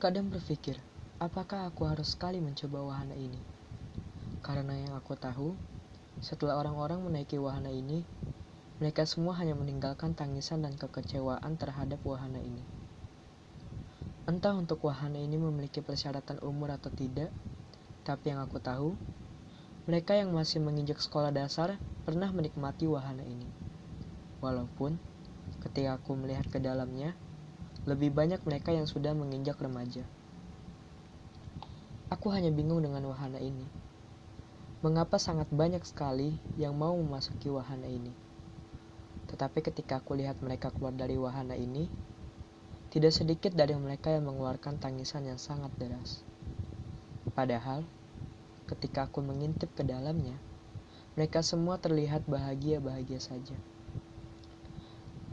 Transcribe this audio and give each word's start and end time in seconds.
terkadang 0.00 0.32
berpikir, 0.32 0.80
apakah 1.20 1.68
aku 1.68 1.84
harus 1.84 2.16
sekali 2.16 2.40
mencoba 2.40 2.80
wahana 2.88 3.12
ini? 3.12 3.36
Karena 4.40 4.72
yang 4.72 4.96
aku 4.96 5.12
tahu, 5.12 5.52
setelah 6.24 6.56
orang-orang 6.56 7.04
menaiki 7.04 7.36
wahana 7.36 7.68
ini, 7.68 8.00
mereka 8.80 9.04
semua 9.04 9.36
hanya 9.36 9.52
meninggalkan 9.52 10.16
tangisan 10.16 10.64
dan 10.64 10.72
kekecewaan 10.72 11.52
terhadap 11.60 12.00
wahana 12.00 12.40
ini. 12.40 12.64
Entah 14.24 14.56
untuk 14.56 14.80
wahana 14.88 15.20
ini 15.20 15.36
memiliki 15.36 15.84
persyaratan 15.84 16.40
umur 16.48 16.72
atau 16.80 16.88
tidak, 16.96 17.28
tapi 18.00 18.32
yang 18.32 18.40
aku 18.40 18.56
tahu, 18.56 18.96
mereka 19.84 20.16
yang 20.16 20.32
masih 20.32 20.64
menginjak 20.64 20.96
sekolah 20.96 21.28
dasar 21.28 21.76
pernah 22.08 22.32
menikmati 22.32 22.88
wahana 22.88 23.20
ini. 23.20 23.44
Walaupun 24.40 24.96
ketika 25.60 26.00
aku 26.00 26.16
melihat 26.16 26.48
ke 26.48 26.56
dalamnya, 26.56 27.12
lebih 27.88 28.12
banyak 28.12 28.44
mereka 28.44 28.76
yang 28.76 28.84
sudah 28.84 29.16
menginjak 29.16 29.56
remaja. 29.56 30.04
Aku 32.12 32.28
hanya 32.28 32.52
bingung 32.52 32.84
dengan 32.84 33.06
wahana 33.08 33.40
ini. 33.40 33.64
Mengapa 34.84 35.16
sangat 35.16 35.48
banyak 35.48 35.80
sekali 35.86 36.36
yang 36.60 36.76
mau 36.76 36.92
memasuki 36.98 37.48
wahana 37.48 37.88
ini? 37.88 38.12
Tetapi 39.32 39.62
ketika 39.64 40.02
aku 40.02 40.18
lihat 40.18 40.42
mereka 40.44 40.74
keluar 40.74 40.92
dari 40.92 41.14
wahana 41.16 41.54
ini, 41.56 41.86
tidak 42.90 43.14
sedikit 43.14 43.54
dari 43.54 43.78
mereka 43.78 44.10
yang 44.10 44.26
mengeluarkan 44.26 44.76
tangisan 44.82 45.22
yang 45.24 45.38
sangat 45.38 45.70
deras. 45.78 46.26
Padahal, 47.32 47.86
ketika 48.66 49.06
aku 49.06 49.22
mengintip 49.22 49.70
ke 49.72 49.86
dalamnya, 49.86 50.34
mereka 51.14 51.46
semua 51.46 51.78
terlihat 51.78 52.26
bahagia-bahagia 52.26 53.22
saja. 53.22 53.69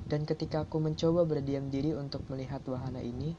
Dan 0.08 0.24
ketika 0.24 0.64
aku 0.64 0.80
mencoba 0.80 1.28
berdiam 1.28 1.68
diri 1.68 1.92
untuk 1.92 2.24
melihat 2.32 2.64
wahana 2.72 3.04
ini, 3.04 3.36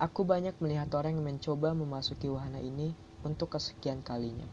aku 0.00 0.24
banyak 0.24 0.56
melihat 0.64 0.88
orang 0.96 1.20
yang 1.20 1.36
mencoba 1.36 1.76
memasuki 1.76 2.32
wahana 2.32 2.64
ini 2.64 2.96
untuk 3.20 3.52
kesekian 3.52 4.00
kalinya. 4.00 4.48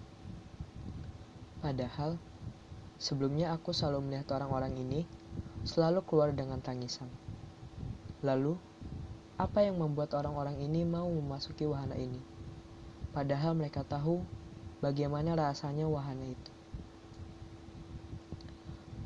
Padahal, 1.63 2.19
sebelumnya 2.99 3.55
aku 3.55 3.71
selalu 3.71 4.11
melihat 4.11 4.35
orang-orang 4.35 4.75
ini 4.75 5.07
selalu 5.63 6.03
keluar 6.03 6.35
dengan 6.35 6.59
tangisan. 6.59 7.07
Lalu, 8.19 8.59
apa 9.39 9.63
yang 9.63 9.79
membuat 9.79 10.11
orang-orang 10.13 10.59
ini 10.59 10.83
mau 10.83 11.07
memasuki 11.07 11.63
wahana 11.63 11.95
ini? 11.95 12.19
Padahal 13.15 13.55
mereka 13.55 13.87
tahu 13.87 14.21
bagaimana 14.83 15.39
rasanya 15.39 15.87
wahana 15.87 16.27
itu. 16.27 16.51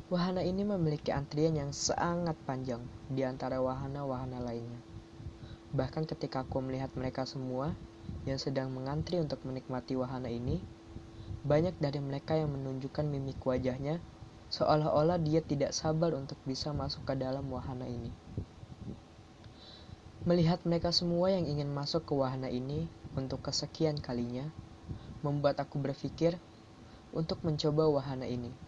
Wahana 0.06 0.46
ini 0.46 0.62
memiliki 0.62 1.10
antrian 1.10 1.58
yang 1.58 1.74
sangat 1.74 2.38
panjang 2.46 2.78
di 3.10 3.26
antara 3.26 3.58
wahana-wahana 3.58 4.38
lainnya. 4.38 4.78
Bahkan 5.74 6.06
ketika 6.06 6.46
aku 6.46 6.62
melihat 6.62 6.94
mereka 6.94 7.26
semua 7.26 7.74
yang 8.30 8.38
sedang 8.38 8.70
mengantri 8.70 9.18
untuk 9.18 9.42
menikmati 9.42 9.98
wahana 9.98 10.30
ini, 10.30 10.62
banyak 11.42 11.74
dari 11.82 11.98
mereka 11.98 12.38
yang 12.38 12.54
menunjukkan 12.54 13.02
mimik 13.02 13.42
wajahnya 13.42 13.98
seolah-olah 14.54 15.18
dia 15.18 15.42
tidak 15.42 15.74
sabar 15.74 16.14
untuk 16.14 16.38
bisa 16.46 16.70
masuk 16.70 17.02
ke 17.02 17.18
dalam 17.18 17.50
wahana 17.50 17.90
ini. 17.90 18.14
Melihat 20.22 20.62
mereka 20.70 20.94
semua 20.94 21.34
yang 21.34 21.50
ingin 21.50 21.74
masuk 21.74 22.06
ke 22.06 22.14
wahana 22.14 22.54
ini 22.54 22.86
untuk 23.18 23.42
kesekian 23.42 23.98
kalinya, 23.98 24.46
membuat 25.26 25.58
aku 25.58 25.82
berpikir 25.82 26.38
untuk 27.10 27.42
mencoba 27.42 27.90
wahana 27.90 28.30
ini. 28.30 28.65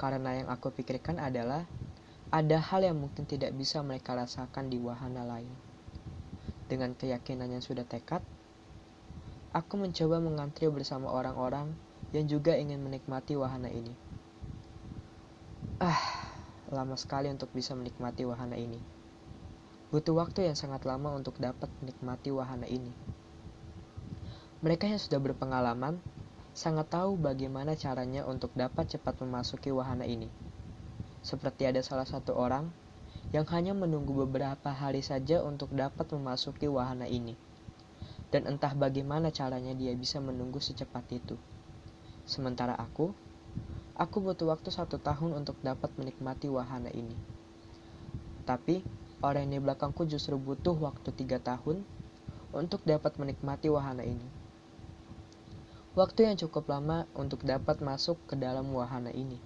Karena 0.00 0.42
yang 0.42 0.48
aku 0.48 0.72
pikirkan 0.72 1.22
adalah 1.22 1.64
ada 2.32 2.58
hal 2.58 2.80
yang 2.80 2.96
mungkin 2.96 3.28
tidak 3.28 3.52
bisa 3.52 3.84
mereka 3.84 4.16
rasakan 4.16 4.72
di 4.72 4.80
wahana 4.80 5.20
lain. 5.28 5.52
Dengan 6.64 6.96
keyakinan 6.96 7.52
yang 7.52 7.60
sudah 7.60 7.84
tekad, 7.84 8.24
aku 9.52 9.76
mencoba 9.76 10.16
mengantri 10.16 10.64
bersama 10.72 11.12
orang-orang 11.12 11.76
yang 12.16 12.24
juga 12.24 12.56
ingin 12.56 12.80
menikmati 12.80 13.36
wahana 13.36 13.68
ini. 13.68 13.92
Ah, 15.76 16.00
lama 16.72 16.96
sekali 16.96 17.28
untuk 17.28 17.52
bisa 17.52 17.76
menikmati 17.76 18.24
wahana 18.24 18.56
ini. 18.56 18.80
Butuh 19.92 20.16
waktu 20.16 20.48
yang 20.48 20.56
sangat 20.56 20.88
lama 20.88 21.12
untuk 21.12 21.36
dapat 21.36 21.68
menikmati 21.84 22.32
wahana 22.32 22.64
ini. 22.64 22.96
Mereka 24.64 24.88
yang 24.88 24.96
sudah 24.96 25.20
berpengalaman 25.20 26.00
sangat 26.52 26.88
tahu 26.92 27.20
bagaimana 27.20 27.76
caranya 27.76 28.24
untuk 28.28 28.52
dapat 28.52 28.88
cepat 28.92 29.20
memasuki 29.24 29.72
wahana 29.72 30.04
ini. 30.08 30.28
Seperti 31.24 31.68
ada 31.68 31.80
salah 31.80 32.06
satu 32.06 32.36
orang 32.36 32.68
yang 33.32 33.48
hanya 33.52 33.72
menunggu 33.72 34.12
beberapa 34.24 34.72
hari 34.72 35.00
saja 35.00 35.40
untuk 35.40 35.72
dapat 35.72 36.08
memasuki 36.12 36.68
wahana 36.68 37.08
ini. 37.08 37.34
Dan 38.32 38.48
entah 38.48 38.72
bagaimana 38.72 39.28
caranya 39.28 39.76
dia 39.76 39.92
bisa 39.92 40.20
menunggu 40.20 40.60
secepat 40.60 41.04
itu. 41.12 41.36
Sementara 42.24 42.76
aku, 42.76 43.12
aku 43.96 44.16
butuh 44.24 44.52
waktu 44.52 44.72
satu 44.72 44.96
tahun 45.00 45.44
untuk 45.44 45.56
dapat 45.60 45.92
menikmati 46.00 46.48
wahana 46.48 46.88
ini. 46.92 47.16
Tapi, 48.48 48.80
Orang 49.22 49.54
di 49.54 49.62
belakangku 49.62 50.02
justru 50.10 50.34
butuh 50.34 50.74
waktu 50.82 51.14
tiga 51.14 51.38
tahun 51.38 51.86
untuk 52.50 52.82
dapat 52.82 53.14
menikmati 53.22 53.70
wahana 53.70 54.02
ini. 54.02 54.41
Waktu 55.92 56.24
yang 56.24 56.40
cukup 56.40 56.72
lama 56.72 57.04
untuk 57.12 57.44
dapat 57.44 57.84
masuk 57.84 58.16
ke 58.24 58.32
dalam 58.32 58.72
wahana 58.72 59.12
ini. 59.12 59.36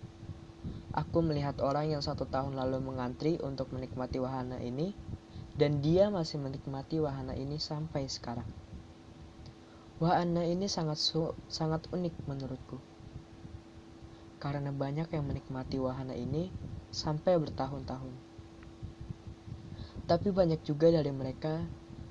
Aku 0.95 1.19
melihat 1.19 1.59
orang 1.59 1.91
yang 1.91 1.99
satu 1.99 2.23
tahun 2.23 2.55
lalu 2.55 2.87
mengantri 2.87 3.35
untuk 3.43 3.75
menikmati 3.75 4.23
wahana 4.23 4.63
ini, 4.63 4.95
dan 5.59 5.83
dia 5.83 6.07
masih 6.07 6.39
menikmati 6.39 7.03
wahana 7.03 7.35
ini 7.35 7.59
sampai 7.59 8.07
sekarang. 8.07 8.47
Wahana 9.99 10.47
ini 10.47 10.71
sangat 10.71 11.03
sangat 11.51 11.91
unik 11.91 12.15
menurutku, 12.31 12.79
karena 14.39 14.71
banyak 14.71 15.11
yang 15.11 15.27
menikmati 15.27 15.83
wahana 15.83 16.15
ini 16.15 16.55
sampai 16.95 17.43
bertahun-tahun. 17.43 18.15
Tapi 20.07 20.31
banyak 20.31 20.63
juga 20.63 20.95
dari 20.95 21.11
mereka 21.11 21.59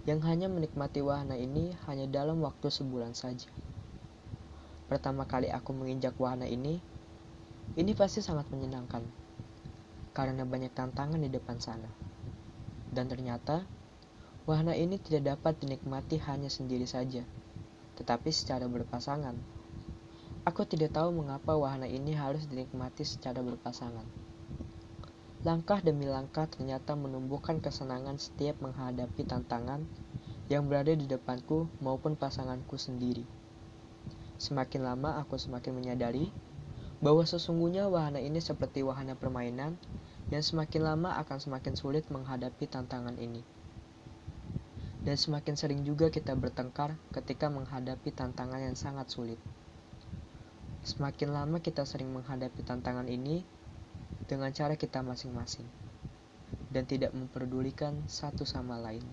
yang 0.03 0.19
hanya 0.27 0.51
menikmati 0.51 0.99
wahana 0.99 1.39
ini 1.39 1.71
hanya 1.87 2.03
dalam 2.11 2.43
waktu 2.43 2.67
sebulan 2.67 3.15
saja. 3.15 3.47
Pertama 4.85 5.25
kali 5.25 5.49
aku 5.49 5.73
menginjak 5.73 6.13
wahana 6.21 6.45
ini, 6.45 6.77
ini 7.75 7.91
pasti 7.97 8.21
sangat 8.21 8.47
menyenangkan 8.53 9.01
karena 10.15 10.47
banyak 10.47 10.71
tantangan 10.71 11.19
di 11.19 11.27
depan 11.27 11.59
sana. 11.59 11.91
Dan 12.87 13.11
ternyata, 13.11 13.67
wahana 14.47 14.71
ini 14.77 14.95
tidak 15.01 15.35
dapat 15.35 15.59
dinikmati 15.59 16.21
hanya 16.23 16.47
sendiri 16.47 16.87
saja, 16.87 17.27
tetapi 17.99 18.31
secara 18.31 18.69
berpasangan. 18.71 19.35
Aku 20.47 20.63
tidak 20.63 20.95
tahu 20.95 21.11
mengapa 21.11 21.57
wahana 21.57 21.89
ini 21.89 22.15
harus 22.15 22.45
dinikmati 22.47 23.03
secara 23.03 23.43
berpasangan. 23.43 24.05
Langkah 25.43 25.81
demi 25.81 26.07
langkah 26.07 26.45
ternyata 26.47 26.93
menumbuhkan 26.95 27.59
kesenangan 27.59 28.21
setiap 28.21 28.61
menghadapi 28.61 29.25
tantangan 29.25 29.83
yang 30.47 30.69
berada 30.69 30.93
di 30.93 31.09
depanku 31.09 31.67
maupun 31.81 32.15
pasanganku 32.15 32.77
sendiri. 32.77 33.25
Semakin 34.35 34.83
lama 34.83 35.19
aku 35.19 35.39
semakin 35.39 35.75
menyadari 35.75 36.31
bahwa 36.99 37.23
sesungguhnya 37.23 37.87
wahana 37.87 38.19
ini 38.19 38.39
seperti 38.39 38.83
wahana 38.83 39.15
permainan 39.15 39.79
yang 40.33 40.43
semakin 40.43 40.81
lama 40.83 41.15
akan 41.21 41.37
semakin 41.37 41.73
sulit 41.77 42.07
menghadapi 42.09 42.65
tantangan 42.65 43.15
ini. 43.21 43.45
Dan 45.05 45.15
semakin 45.15 45.53
sering 45.53 45.81
juga 45.85 46.09
kita 46.09 46.33
bertengkar 46.33 46.97
ketika 47.13 47.47
menghadapi 47.47 48.09
tantangan 48.09 48.57
yang 48.57 48.73
sangat 48.73 49.05
sulit. 49.11 49.37
Semakin 50.81 51.29
lama 51.33 51.61
kita 51.61 51.85
sering 51.85 52.09
menghadapi 52.09 52.65
tantangan 52.65 53.05
ini, 53.05 53.45
dengan 54.25 54.49
cara 54.49 54.73
kita 54.73 55.05
masing-masing 55.05 55.65
dan 56.73 56.89
tidak 56.89 57.13
memperdulikan 57.13 57.93
satu 58.09 58.41
sama 58.41 58.81
lain. 58.81 59.05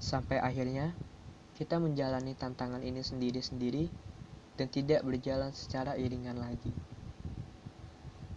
Sampai 0.00 0.40
akhirnya 0.40 0.96
kita 1.60 1.76
menjalani 1.76 2.32
tantangan 2.32 2.80
ini 2.80 3.04
sendiri-sendiri 3.04 3.92
dan 4.56 4.72
tidak 4.72 5.04
berjalan 5.04 5.52
secara 5.52 5.92
iringan 5.92 6.40
lagi. 6.40 6.72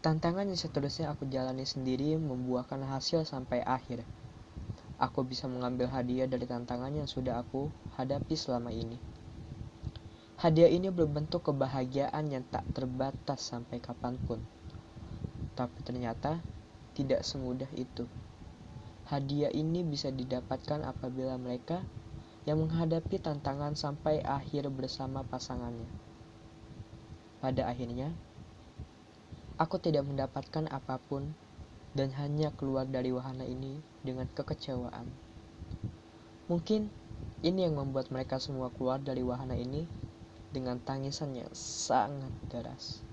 Tantangan 0.03 0.43
yang 0.43 0.59
seterusnya 0.59 1.07
aku 1.07 1.31
jalani 1.31 1.63
sendiri 1.63 2.19
membuahkan 2.19 2.83
hasil 2.83 3.23
sampai 3.23 3.63
akhir. 3.63 4.03
Aku 4.99 5.23
bisa 5.23 5.47
mengambil 5.47 5.87
hadiah 5.87 6.27
dari 6.27 6.43
tantangan 6.43 6.91
yang 6.91 7.07
sudah 7.07 7.39
aku 7.39 7.71
hadapi 7.95 8.35
selama 8.35 8.75
ini. 8.75 8.99
Hadiah 10.43 10.67
ini 10.67 10.91
berbentuk 10.91 11.47
kebahagiaan 11.47 12.27
yang 12.27 12.43
tak 12.51 12.67
terbatas 12.75 13.39
sampai 13.39 13.79
kapan 13.79 14.19
pun. 14.19 14.43
Tapi 15.55 15.79
ternyata 15.87 16.43
tidak 16.91 17.23
semudah 17.23 17.71
itu. 17.79 18.03
Hadiah 19.07 19.55
ini 19.55 19.79
bisa 19.87 20.11
didapatkan 20.11 20.83
apabila 20.83 21.39
mereka 21.39 21.79
yang 22.43 22.59
menghadapi 22.59 23.23
tantangan 23.23 23.75
sampai 23.79 24.19
akhir 24.19 24.67
bersama 24.71 25.23
pasangannya. 25.23 25.87
Pada 27.39 27.67
akhirnya, 27.71 28.11
aku 29.55 29.79
tidak 29.79 30.03
mendapatkan 30.03 30.67
apa 30.67 30.99
pun 31.07 31.31
dan 31.95 32.11
hanya 32.19 32.51
keluar 32.55 32.83
dari 32.83 33.15
wahana 33.15 33.47
ini 33.47 33.79
dengan 34.03 34.27
kekecewaan. 34.31 35.07
Mungkin 36.51 36.91
ini 37.43 37.59
yang 37.63 37.79
membuat 37.79 38.11
mereka 38.11 38.39
semua 38.39 38.71
keluar 38.75 38.99
dari 38.99 39.23
wahana 39.23 39.55
ini 39.55 39.87
dengan 40.51 40.79
tangisan 40.83 41.35
yang 41.35 41.51
sangat 41.55 42.31
deras. 42.51 43.12